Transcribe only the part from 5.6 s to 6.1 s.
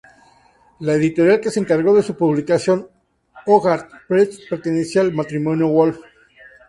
Woolf.